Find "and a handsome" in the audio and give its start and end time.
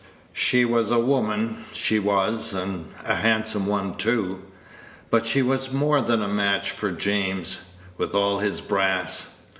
2.55-3.67